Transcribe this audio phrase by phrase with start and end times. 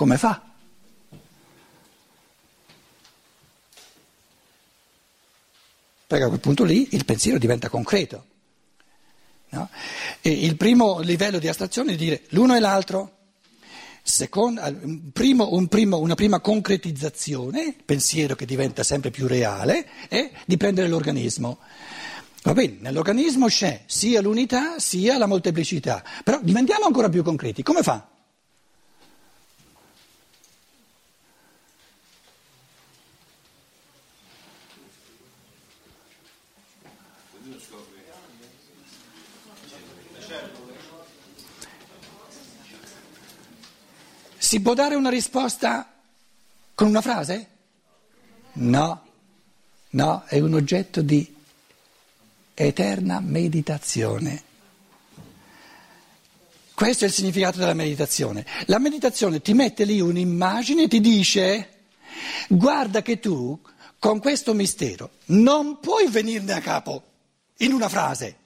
[0.00, 0.42] come fa?
[6.06, 8.24] Perché a quel punto lì il pensiero diventa concreto.
[9.50, 9.68] No?
[10.22, 13.18] il primo livello di astrazione è dire l'uno e l'altro.
[14.02, 20.30] Secondo, un primo, un primo, una prima concretizzazione, pensiero che diventa sempre più reale, è
[20.46, 21.58] di prendere l'organismo.
[22.42, 27.62] Va bene, nell'organismo c'è sia l'unità sia la molteplicità, però diventiamo ancora più concreti.
[27.62, 28.09] Come fa?
[44.38, 45.92] Si può dare una risposta
[46.74, 47.48] con una frase?
[48.54, 49.06] No,
[49.90, 51.34] no, è un oggetto di
[52.54, 54.42] eterna meditazione.
[56.74, 58.44] Questo è il significato della meditazione.
[58.66, 61.82] La meditazione ti mette lì un'immagine e ti dice
[62.48, 63.56] guarda che tu
[63.98, 67.09] con questo mistero non puoi venirne a capo
[67.60, 68.36] in una frase,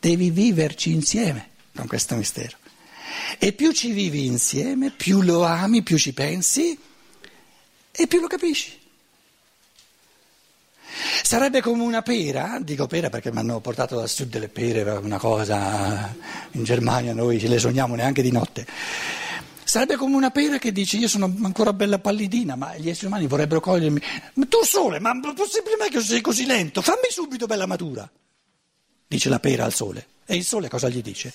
[0.00, 2.56] devi viverci insieme con questo mistero.
[3.38, 6.78] E più ci vivi insieme, più lo ami, più ci pensi
[7.90, 8.76] e più lo capisci.
[11.22, 15.18] Sarebbe come una pera, dico pera perché mi hanno portato dal sud delle pere, una
[15.18, 16.14] cosa
[16.52, 18.66] in Germania noi ce le sogniamo neanche di notte.
[19.68, 23.26] Sarebbe come una pera che dice io sono ancora bella pallidina, ma gli esseri umani
[23.26, 24.00] vorrebbero cogliermi.
[24.32, 26.80] Ma tu sole, ma possibile mai che sei così lento?
[26.80, 28.10] Fammi subito bella matura,
[29.06, 30.06] dice la pera al sole.
[30.24, 31.34] E il sole cosa gli dice?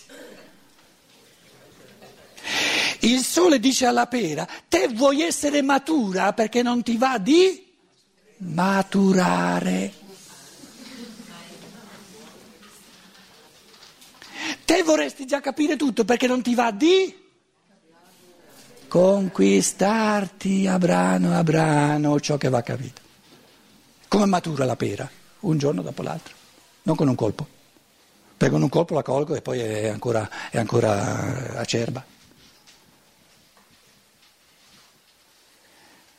[3.01, 7.71] Il sole dice alla pera, te vuoi essere matura perché non ti va di
[8.37, 9.93] maturare.
[14.65, 17.21] Te vorresti già capire tutto perché non ti va di
[18.93, 23.01] conquistarti a brano a brano ciò che va capito.
[24.07, 25.09] Come matura la pera?
[25.39, 26.35] Un giorno dopo l'altro,
[26.83, 27.47] non con un colpo.
[28.37, 32.05] Perché con un colpo la colgo e poi è ancora, è ancora acerba.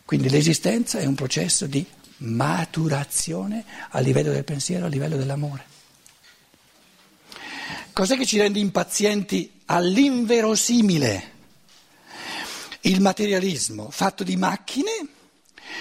[0.05, 1.87] Quindi l'esistenza è un processo di
[2.17, 5.65] maturazione a livello del pensiero, a livello dell'amore.
[7.93, 11.34] Cos'è che ci rende impazienti all'inverosimile?
[12.87, 14.91] Il materialismo fatto di macchine,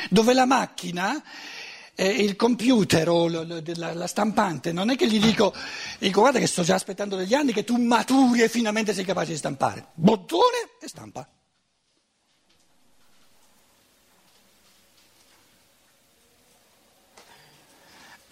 [0.09, 1.21] dove la macchina,
[1.95, 5.53] eh, il computer o la, la, la, stampante, non è che gli dico,
[5.99, 9.31] dico guarda che sto già aspettando degli anni che tu maturi e finalmente sei capace
[9.31, 9.87] di stampare.
[9.93, 11.27] Bottone e stampa.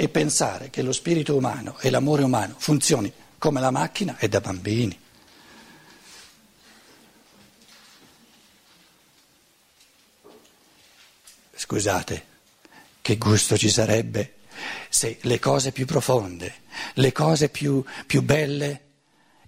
[0.02, 4.42] e pensare che lo spirito umano e l'amore umano funzioni come la macchina è da
[4.42, 5.01] bambini.
[11.72, 12.26] Scusate,
[13.02, 14.40] che gusto ci sarebbe
[14.90, 16.64] se le cose più profonde,
[16.96, 18.82] le cose più, più belle,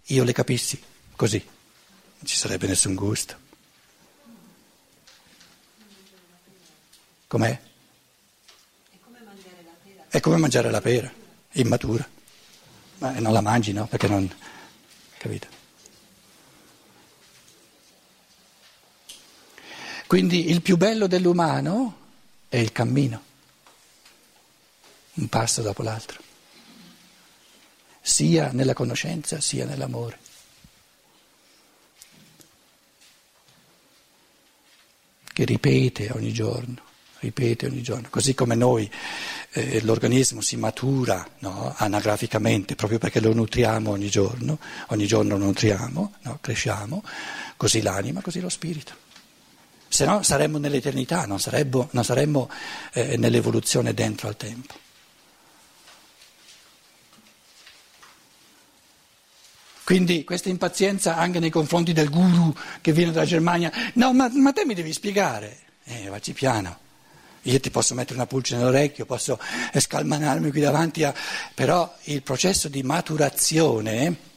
[0.04, 0.82] io le capissi
[1.18, 3.36] così, non ci sarebbe nessun gusto.
[7.28, 7.60] Com'è?
[10.08, 11.12] È come mangiare la pera,
[11.52, 12.08] immatura.
[13.00, 13.86] Ma non la mangi, no?
[13.88, 14.34] Perché non.
[15.18, 15.48] capito?
[20.08, 22.00] Quindi il più bello dell'umano
[22.54, 23.20] è il cammino,
[25.14, 26.22] un passo dopo l'altro,
[28.00, 30.20] sia nella conoscenza sia nell'amore.
[35.34, 36.92] Che ripete ogni giorno
[37.22, 38.92] ripete ogni giorno, così come noi
[39.52, 45.46] eh, l'organismo si matura no, anagraficamente proprio perché lo nutriamo ogni giorno, ogni giorno lo
[45.46, 47.02] nutriamo, no, cresciamo,
[47.56, 49.03] così l'anima, così lo spirito.
[49.94, 52.50] Se no saremmo nell'eternità, non saremmo, non saremmo
[52.94, 54.74] eh, nell'evoluzione dentro al tempo.
[59.84, 62.52] Quindi questa impazienza anche nei confronti del guru
[62.82, 66.80] che viene dalla Germania, no, ma, ma te mi devi spiegare, eh, vacci piano.
[67.44, 69.40] Io ti posso mettere una pulce nell'orecchio, posso
[69.78, 71.14] scalmanarmi qui davanti a...
[71.54, 74.32] però il processo di maturazione,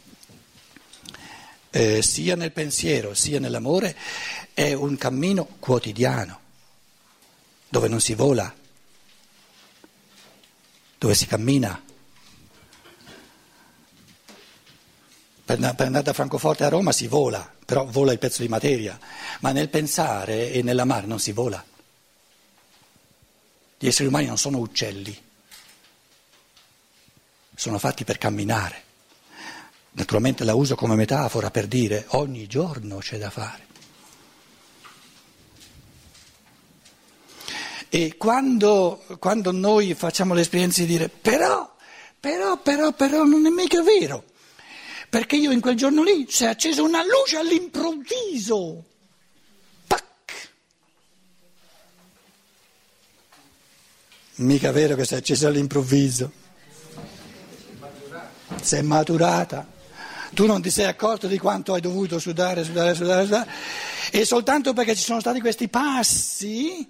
[1.77, 3.95] eh, sia nel pensiero sia nell'amore,
[4.55, 6.41] è un cammino quotidiano,
[7.69, 8.53] dove non si vola,
[10.97, 11.83] dove si cammina.
[15.45, 18.99] Per andare da Francoforte a Roma si vola, però vola il pezzo di materia,
[19.41, 21.63] ma nel pensare e nell'amare non si vola.
[23.79, 25.17] Gli esseri umani non sono uccelli,
[27.55, 28.86] sono fatti per camminare.
[29.97, 33.65] Naturalmente la uso come metafora per dire ogni giorno c'è da fare.
[37.89, 41.75] E quando, quando noi facciamo l'esperienza di dire però,
[42.21, 44.25] però, però, però non è mica vero,
[45.09, 48.85] perché io in quel giorno lì si è accesa una luce all'improvviso.
[54.39, 56.31] Mica vero che si è accesa all'improvviso.
[58.61, 59.76] Si è maturata.
[60.37, 63.51] Tu non ti sei accorto di quanto hai dovuto sudare, sudare, sudare, sudare.
[64.11, 66.87] E soltanto perché ci sono stati questi passi,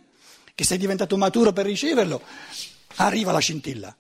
[0.52, 2.20] che sei diventato maturo per riceverlo,
[2.96, 3.96] arriva la scintilla.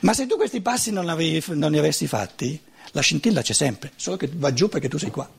[0.00, 2.58] Ma se tu questi passi non, avevi, non li avessi fatti,
[2.92, 5.30] la scintilla c'è sempre, solo che va giù perché tu sei qua.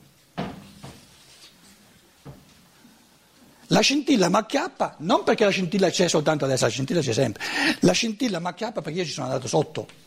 [3.66, 7.42] La scintilla mi acchiappa non perché la scintilla c'è soltanto adesso, la scintilla c'è sempre.
[7.80, 10.01] La scintilla mi acchiappa perché io ci sono andato sotto.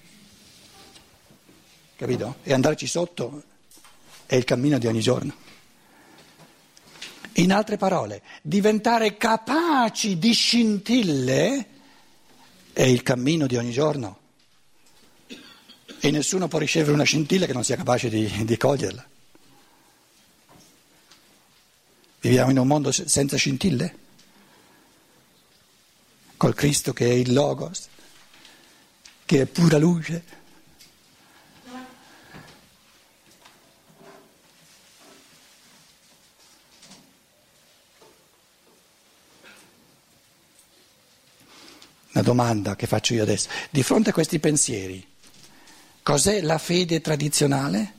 [1.96, 2.38] Capito?
[2.44, 3.44] E andarci sotto
[4.26, 5.34] è il cammino di ogni giorno.
[7.38, 11.68] In altre parole, diventare capaci di scintille
[12.74, 14.20] è il cammino di ogni giorno.
[16.00, 19.10] E nessuno può ricevere una scintilla che non sia capace di, di coglierla.
[22.22, 24.04] Viviamo in un mondo senza scintille?
[26.38, 27.88] Col Cristo che è il Logos,
[29.26, 30.44] che è pura luce.
[42.16, 43.50] Una domanda che faccio io adesso.
[43.70, 45.06] Di fronte a questi pensieri,
[46.02, 47.94] cos'è la fede tradizionale?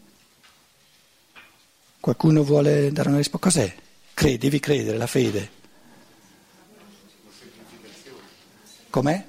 [2.01, 3.47] Qualcuno vuole dare una risposta?
[3.47, 3.75] Cos'è?
[4.15, 5.51] Credi, devi credere, la fede.
[8.89, 9.27] Com'è?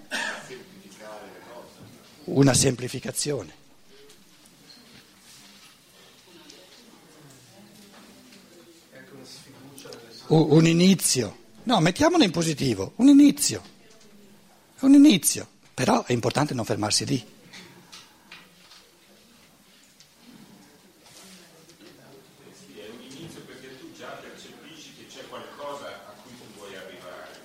[2.25, 3.56] Una semplificazione.
[10.28, 11.38] Un inizio.
[11.63, 13.75] No, mettiamolo in positivo, un inizio.
[14.79, 17.35] È un inizio, però è importante non fermarsi lì.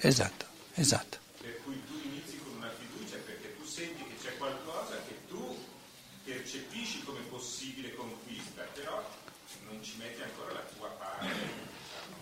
[0.05, 0.45] Esatto,
[0.75, 1.19] esatto.
[1.41, 5.57] Per cui tu inizi con una fiducia perché tu senti che c'è qualcosa che tu
[6.25, 9.03] percepisci come possibile conquista, però
[9.71, 11.29] non ci metti ancora la tua parte.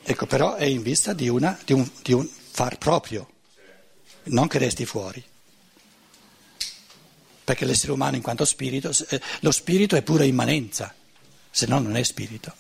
[0.05, 3.27] Ecco, però è in vista di, una, di, un, di un far proprio
[4.25, 5.23] non che resti fuori.
[7.45, 10.95] Perché l'essere umano in quanto spirito, eh, lo spirito è pura immanenza,
[11.51, 12.55] se no non è spirito.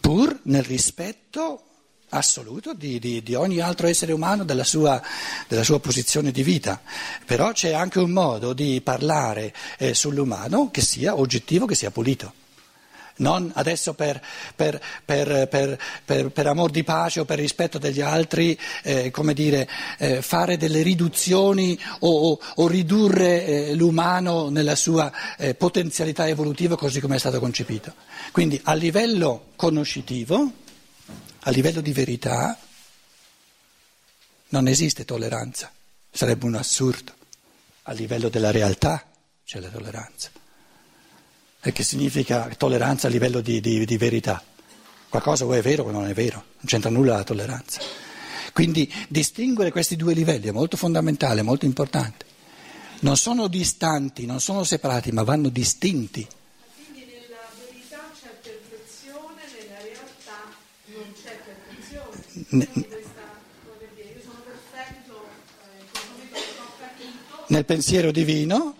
[0.00, 1.62] Pur nel rispetto
[2.10, 5.02] assoluto di, di, di ogni altro essere umano della sua,
[5.46, 6.80] della sua, posizione di vita.
[7.24, 12.37] Però c'è anche un modo di parlare eh, sull'umano che sia oggettivo, che sia pulito
[13.18, 14.20] non adesso per,
[14.54, 19.68] per, per, per, amor di pace o per rispetto degli altri, eh, dire,
[19.98, 26.76] eh, fare delle riduzioni o, o, o ridurre eh, l'umano nella sua eh, potenzialità evolutiva
[26.76, 27.94] così come è stato concepito.
[28.32, 30.52] Quindi a livello conoscitivo,
[31.40, 32.58] a livello di verità,
[34.50, 35.70] non esiste tolleranza,
[36.10, 37.12] sarebbe un assurdo.
[37.82, 39.06] A livello della realtà
[39.44, 40.37] c'è la tolleranza
[41.60, 44.42] che significa tolleranza a livello di, di, di verità.
[45.08, 47.80] Qualcosa o è vero o non è vero, non c'entra nulla la tolleranza.
[48.52, 52.26] Quindi distinguere questi due livelli è molto fondamentale, molto importante.
[53.00, 56.26] Non sono distanti, non sono separati, ma vanno distinti.
[56.74, 62.46] Quindi nella verità c'è perfezione, nella realtà non c'è perfezione.
[62.48, 63.22] Ne, questa,
[63.94, 65.28] dire, io sono perfetto,
[66.32, 68.74] eh, nel pensiero divino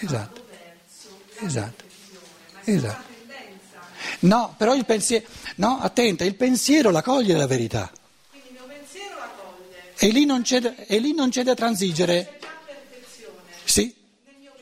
[0.00, 0.44] Esatto.
[1.40, 1.84] Esatto.
[2.64, 3.08] esatto.
[4.20, 5.26] No, però il pensiero,
[5.56, 7.90] no, attenta, il pensiero la coglie la verità.
[10.02, 12.38] E lì non c'è, e lì non c'è da transigere.
[12.40, 12.48] C'è
[12.88, 13.36] perfezione.
[13.64, 13.94] Sì.
[14.24, 14.52] Nel mio.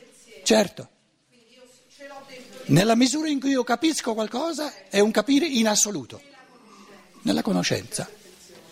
[0.43, 0.89] Certo.
[1.29, 1.61] Quindi io
[1.95, 2.25] ce l'ho.
[2.65, 6.21] Nella misura in cui io capisco qualcosa è un capire in assoluto.
[7.21, 8.09] Nella conoscenza.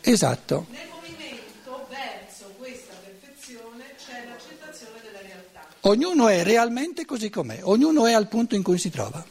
[0.01, 0.67] Esatto.
[0.69, 5.67] Nel movimento verso questa perfezione c'è l'accettazione della realtà.
[5.87, 9.25] Ognuno è realmente così com'è, ognuno è al punto in cui si trova.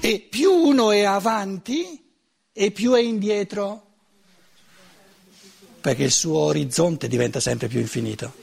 [0.00, 1.98] E più uno è avanti
[2.52, 3.86] e più è indietro,
[5.80, 8.34] perché il suo orizzonte diventa sempre più infinito.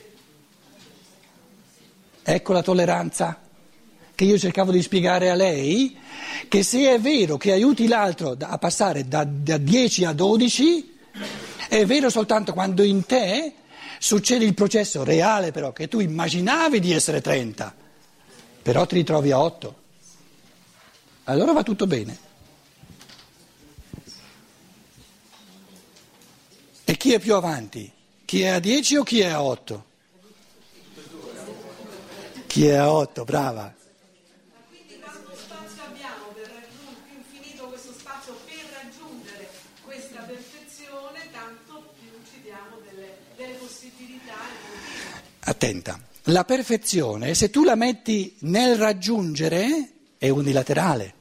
[2.23, 3.39] Ecco la tolleranza
[4.15, 5.95] che io cercavo di spiegare a lei,
[6.47, 10.97] che se è vero che aiuti l'altro a passare da, da 10 a 12,
[11.69, 13.53] è vero soltanto quando in te
[13.99, 17.75] succede il processo reale però, che tu immaginavi di essere 30,
[18.63, 19.75] però ti ritrovi a 8.
[21.25, 22.27] Allora va tutto bene.
[26.85, 27.91] E chi è più avanti?
[28.25, 29.85] Chi è a 10 o chi è a 8?
[32.47, 33.61] Chi è a 8, brava.
[33.61, 33.73] Ma
[34.69, 39.49] quindi quanto spazio abbiamo per raggiungere, più infinito questo spazio per raggiungere
[39.85, 45.38] questa perfezione, tanto più ci diamo delle, delle possibilità evolutive.
[45.49, 51.13] Attenta, la perfezione, se tu la metti nel raggiungere, è unilaterale.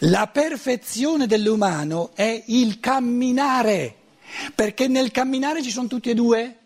[0.00, 3.94] La perfezione dell'umano è il camminare,
[4.56, 6.56] perché nel camminare ci sono tutti e due.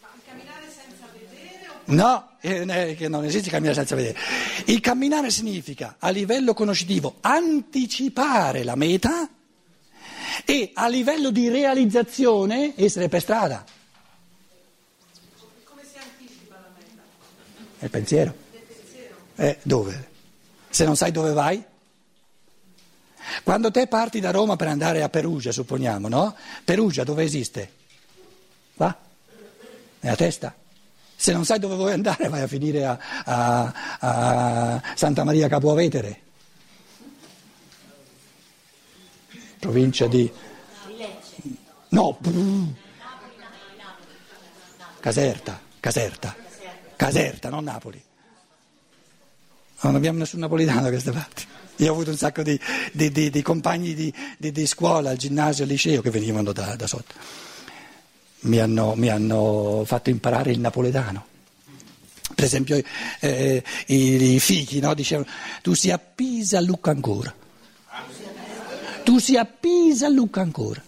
[0.00, 4.18] Ma il camminare senza vedere No, eh, che non esiste camminare senza vedere.
[4.64, 9.28] Il camminare significa a livello conoscitivo anticipare la meta
[10.46, 13.62] e a livello di realizzazione essere per strada.
[15.64, 17.02] come si anticipa la meta
[17.78, 18.34] È il pensiero.
[19.36, 20.08] Eh, dove?
[20.70, 21.62] Se non sai dove vai?
[23.42, 26.36] Quando te parti da Roma per andare a Perugia, supponiamo, no?
[26.64, 27.72] Perugia dove esiste?
[28.76, 28.96] Qua?
[30.00, 30.54] Nella testa?
[31.18, 36.20] Se non sai dove vuoi andare vai a finire a, a- a Santa Maria Capuavetere,
[39.58, 40.30] provincia di...
[41.88, 42.18] No.
[45.00, 46.34] Caserta, Caserta,
[46.96, 48.02] Caserta, non Napoli.
[49.80, 51.44] No, non abbiamo nessun napolitano da queste parti.
[51.76, 52.58] Io ho avuto un sacco di,
[52.92, 54.12] di- di- di compagni di,
[54.66, 57.14] scuola, al ginnasio, al liceo che venivano da, da sotto.
[58.40, 61.26] Mi hanno, mi hanno fatto imparare il napoletano.
[62.34, 62.82] Per esempio
[63.20, 65.28] eh, i, i figli no, dicevano
[65.62, 67.34] tu si a Pisa, Lucca ancora.
[69.04, 70.82] Tu si a Pisa, Lucca ancora.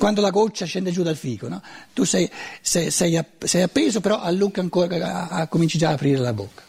[0.00, 1.60] Quando la goccia scende giù dal fico, no?
[1.92, 2.26] tu sei,
[2.62, 6.32] sei- sei sei appeso, però a Lucca ancora a- a- cominci già a aprire la
[6.32, 6.62] bocca.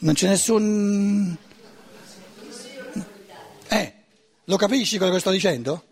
[0.00, 1.34] Non c'è nessun...
[3.68, 3.92] Eh,
[4.44, 5.82] lo capisci quello che sto dicendo?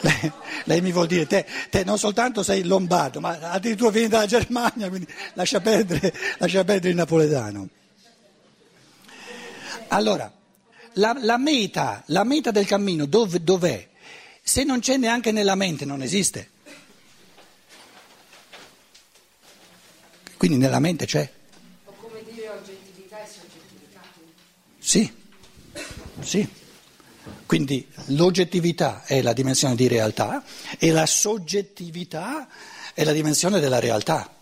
[0.00, 0.32] Lei,
[0.64, 4.88] lei mi vuol dire, te, te non soltanto sei lombardo, ma addirittura vieni dalla Germania,
[4.88, 7.68] quindi lascia perdere, lascia perdere il napoletano.
[9.88, 10.30] Allora,
[10.98, 13.88] la, la meta, la meta del cammino dov- dov'è?
[14.42, 16.50] Se non c'è neanche nella mente non esiste.
[20.36, 21.28] Quindi nella mente c'è.
[21.84, 24.00] O come dire oggettività e soggettività.
[24.78, 25.12] Sì,
[26.20, 26.48] sì.
[27.44, 30.44] Quindi l'oggettività è la dimensione di realtà
[30.78, 32.48] e la soggettività
[32.94, 34.32] è la dimensione della realtà.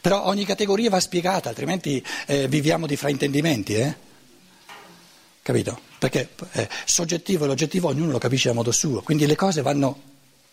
[0.00, 4.10] Però ogni categoria va spiegata, altrimenti eh, viviamo di fraintendimenti, eh?
[5.42, 5.80] Capito?
[5.98, 10.00] Perché eh, soggettivo e l'oggettivo ognuno lo capisce a modo suo, quindi le cose vanno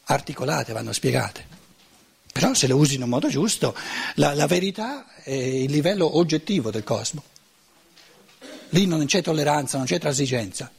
[0.05, 1.58] articolate, vanno spiegate.
[2.31, 3.75] Però se le usi in un modo giusto,
[4.15, 7.24] la, la verità è il livello oggettivo del cosmo.
[8.69, 10.72] Lì non c'è tolleranza, non c'è transigenza.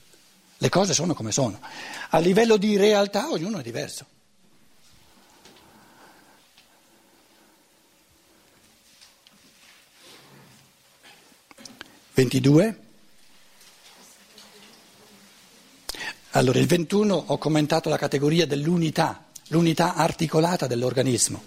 [0.59, 1.61] Le cose sono come sono.
[2.11, 4.07] A livello di realtà ognuno è diverso.
[12.15, 12.90] Ventidue.
[16.33, 21.43] Allora, il 21 ho commentato la categoria dell'unità, l'unità articolata dell'organismo.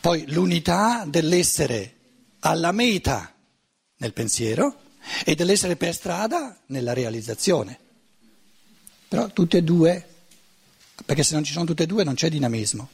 [0.00, 1.94] Poi l'unità dell'essere
[2.40, 3.32] alla meta
[3.98, 4.80] nel pensiero
[5.24, 7.78] e dell'essere per strada nella realizzazione.
[9.06, 10.08] Però tutte e due,
[11.04, 12.88] perché se non ci sono tutte e due non c'è dinamismo.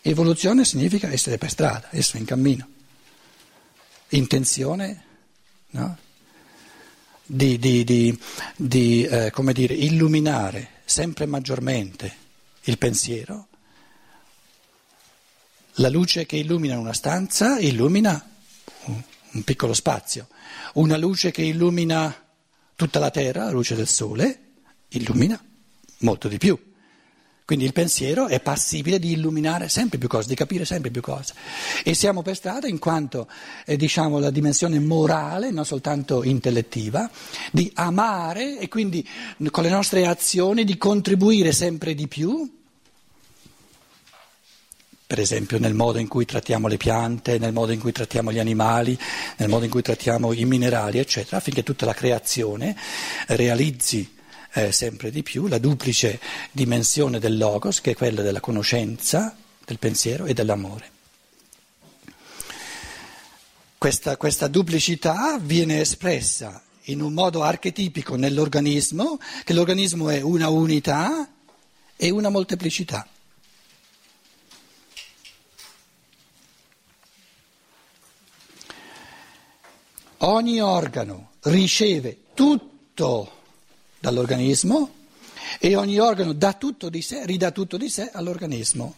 [0.00, 2.68] Evoluzione significa essere per strada, essere in cammino.
[4.08, 5.04] Intenzione,
[5.70, 6.01] no?
[7.34, 8.18] Di, di- di-
[8.56, 12.14] di, eh, come dire, illuminare sempre maggiormente
[12.64, 13.46] il pensiero.
[15.76, 18.22] La luce che illumina una stanza illumina
[18.84, 20.28] un- un piccolo spazio.
[20.74, 22.14] Una luce che illumina
[22.76, 24.40] tutta la terra, la luce del sole,
[24.88, 25.42] illumina
[26.00, 26.71] molto di più.
[27.52, 31.34] Quindi il pensiero è passibile di illuminare sempre più cose, di capire sempre più cose.
[31.84, 33.28] E siamo per strada in quanto,
[33.66, 37.10] eh, diciamo, la dimensione morale, non soltanto intellettiva,
[37.50, 39.06] di amare e quindi
[39.50, 42.60] con le nostre azioni di contribuire sempre di più
[45.06, 48.38] per esempio nel modo in cui trattiamo le piante, nel modo in cui trattiamo gli
[48.38, 48.98] animali,
[49.36, 52.74] nel modo in cui trattiamo i minerali, eccetera, affinché tutta la creazione
[53.26, 54.20] realizzi
[54.54, 59.78] eh, sempre di più la duplice dimensione del logos, che è quella della conoscenza, del
[59.78, 60.92] pensiero e dell'amore.
[63.82, 71.28] questa, questa duplicità viene espressa in un modo archetipico nell'organismo, che l'organismo è una unità
[71.96, 73.04] e una molteplicità.
[80.18, 83.41] Ogni organo riceve tutto
[84.02, 84.94] dall'organismo
[85.60, 88.96] e ogni organo dà tutto di sé, ridà tutto di sé all'organismo.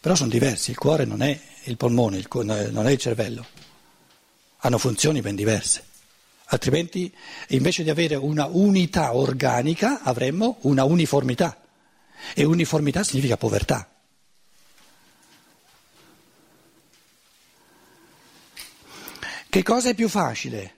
[0.00, 2.28] Però sono diversi, il cuore non è il polmone, il,
[2.72, 3.44] non è il cervello,
[4.60, 5.84] hanno funzioni ben diverse.
[6.46, 7.14] Altrimenti,
[7.48, 11.60] invece di avere una unità organica, avremmo una uniformità.
[12.32, 13.86] E uniformità significa povertà.
[19.50, 20.77] Che cosa è più facile?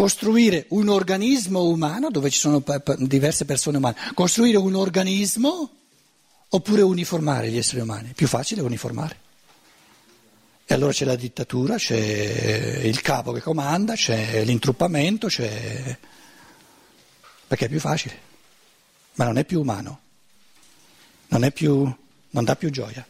[0.00, 2.64] Costruire un organismo umano dove ci sono
[3.00, 5.70] diverse persone umane, costruire un organismo
[6.48, 8.12] oppure uniformare gli esseri umani?
[8.14, 9.18] Più facile uniformare.
[10.64, 15.98] E allora c'è la dittatura, c'è il capo che comanda, c'è l'intruppamento, c'è...
[17.46, 18.18] perché è più facile,
[19.16, 20.00] ma non è più umano,
[21.28, 21.94] non, è più...
[22.30, 23.06] non dà più gioia.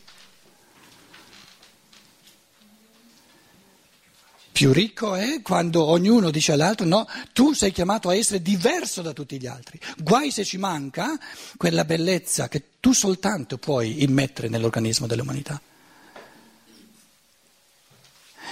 [4.60, 9.14] Più ricco è quando ognuno dice all'altro no, tu sei chiamato a essere diverso da
[9.14, 9.80] tutti gli altri.
[9.96, 11.18] Guai se ci manca
[11.56, 15.58] quella bellezza che tu soltanto puoi immettere nell'organismo dell'umanità.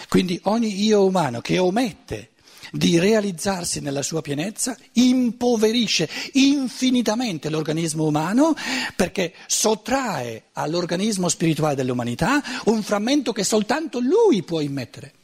[0.08, 2.30] Quindi ogni io umano che omette
[2.72, 8.54] di realizzarsi nella sua pienezza impoverisce infinitamente l'organismo umano
[8.96, 15.16] perché sottrae all'organismo spirituale dell'umanità un frammento che soltanto lui può immettere.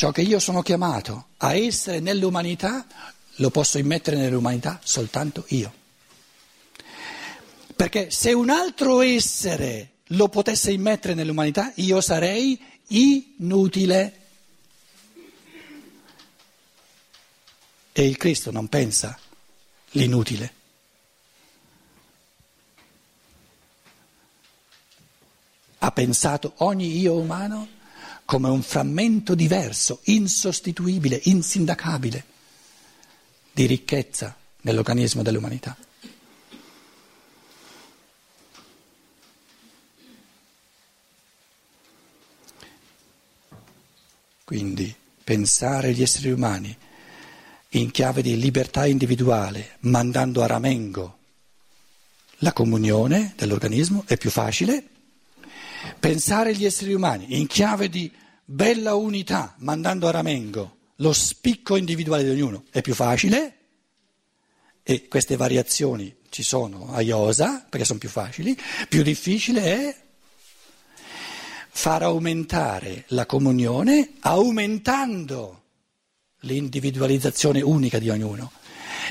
[0.00, 2.86] Ciò che io sono chiamato a essere nell'umanità
[3.34, 5.70] lo posso immettere nell'umanità soltanto io.
[7.76, 14.20] Perché se un altro essere lo potesse immettere nell'umanità, io sarei inutile.
[17.92, 19.18] E il Cristo non pensa
[19.90, 20.54] l'inutile.
[25.76, 27.78] Ha pensato ogni io umano
[28.30, 32.24] come un frammento diverso, insostituibile, insindacabile
[33.50, 35.76] di ricchezza nell'organismo dell'umanità.
[44.44, 46.76] Quindi pensare gli esseri umani
[47.70, 51.18] in chiave di libertà individuale, mandando a ramengo
[52.38, 54.84] la comunione dell'organismo, è più facile.
[55.98, 58.10] Pensare gli esseri umani in chiave di
[58.44, 63.54] bella unità, mandando a ramengo lo spicco individuale di ognuno, è più facile
[64.82, 69.96] e queste variazioni ci sono a iosa perché sono più facili, più difficile è
[71.72, 75.62] far aumentare la comunione aumentando
[76.40, 78.52] l'individualizzazione unica di ognuno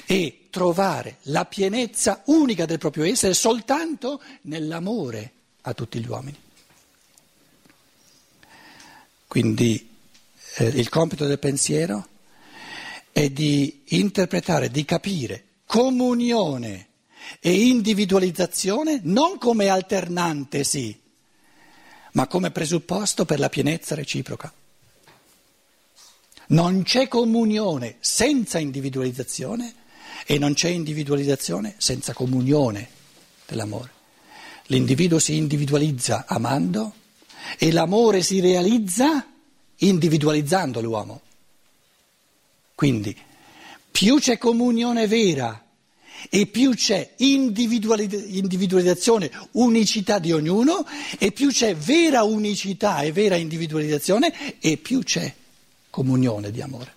[0.05, 6.37] e trovare la pienezza unica del proprio essere soltanto nell'amore a tutti gli uomini.
[9.29, 9.87] Quindi
[10.55, 12.07] eh, il compito del pensiero
[13.11, 16.87] è di interpretare, di capire comunione
[17.39, 20.99] e individualizzazione non come alternante, sì,
[22.13, 24.51] ma come presupposto per la pienezza reciproca.
[26.47, 29.75] Non c'è comunione senza individualizzazione
[30.25, 32.89] e non c'è individualizzazione senza comunione
[33.45, 33.91] dell'amore.
[34.65, 36.95] L'individuo si individualizza amando
[37.57, 39.25] e l'amore si realizza
[39.77, 41.21] individualizzando l'uomo.
[42.75, 43.17] Quindi
[43.91, 45.65] più c'è comunione vera
[46.29, 50.85] e più c'è individualizzazione, unicità di ognuno,
[51.17, 55.33] e più c'è vera unicità e vera individualizzazione, e più c'è
[55.89, 56.93] comunione di amore.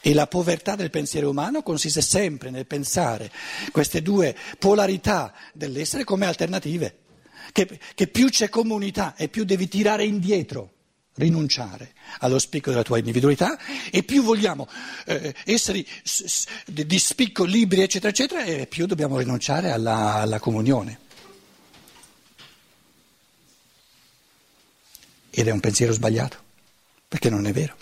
[0.00, 3.32] E la povertà del pensiero umano consiste sempre nel pensare
[3.72, 7.05] queste due polarità dell'essere come alternative
[7.52, 10.72] che, che più c'è comunità e più devi tirare indietro
[11.16, 13.58] rinunciare allo spicco della tua individualità
[13.90, 14.68] e più vogliamo
[15.06, 15.84] eh, essere
[16.66, 21.04] di spicco liberi, eccetera, eccetera, e più dobbiamo rinunciare alla, alla comunione.
[25.30, 26.38] Ed è un pensiero sbagliato,
[27.08, 27.76] perché non è vero.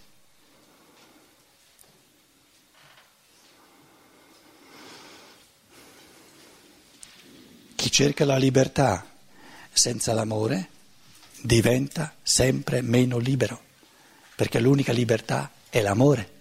[7.76, 9.13] Chi cerca la libertà
[9.74, 10.70] senza l'amore
[11.40, 13.60] diventa sempre meno libero,
[14.34, 16.32] perché l'unica libertà è l'amore.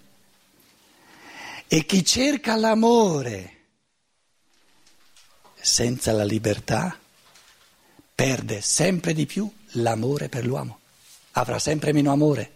[1.66, 3.50] E chi cerca l'amore
[5.60, 6.98] senza la libertà
[8.14, 10.78] perde sempre di più l'amore per l'uomo,
[11.32, 12.50] avrà sempre meno amore,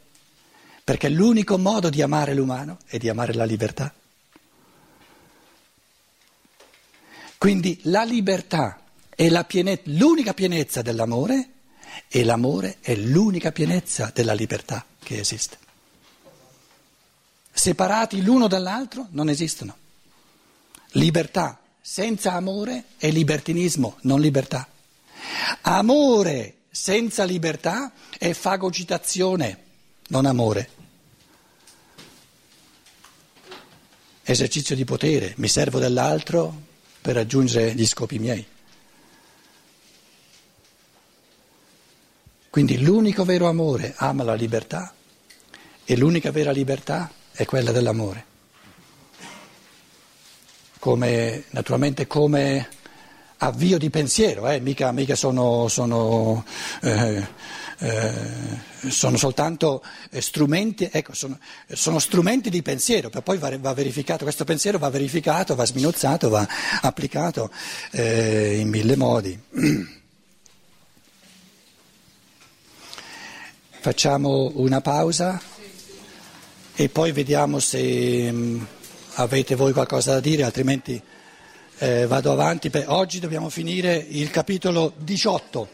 [0.85, 3.93] perché l'unico modo di amare l'umano è di amare la libertà.
[7.37, 8.83] Quindi la libertà
[9.19, 11.49] è la piene- l'unica pienezza dell'amore
[12.07, 15.59] e l'amore è l'unica pienezza della libertà che esiste.
[17.51, 19.77] Separati l'uno dall'altro non esistono.
[20.93, 24.69] Libertà senza amore è libertinismo, non libertà.
[25.63, 29.65] Amore senza libertà è fagocitazione,
[30.11, 30.71] non amore.
[34.23, 36.55] Esercizio di potere, mi servo dell'altro
[37.01, 38.47] per raggiungere gli scopi miei.
[42.51, 44.93] Quindi l'unico vero amore ama la libertà
[45.85, 48.25] e l'unica vera libertà è quella dell'amore.
[50.79, 52.69] Come, naturalmente come
[53.39, 54.61] avvio di pensiero, eh?
[54.61, 56.45] mica, mica, sono, sono,
[56.83, 57.27] eh,
[57.79, 58.13] eh,
[58.89, 64.45] sono soltanto strumenti, ecco, sono, sono, strumenti di pensiero, per poi va, va, verificato, questo
[64.45, 66.47] pensiero va verificato, va sminuzzato, va
[66.81, 67.51] applicato
[67.93, 69.39] eh, in mille modi.
[73.81, 75.41] Facciamo una pausa
[76.75, 78.67] e poi vediamo se mh,
[79.15, 81.01] avete voi qualcosa da dire, altrimenti...
[81.81, 85.69] Eh, vado avanti, per oggi dobbiamo finire il capitolo 18.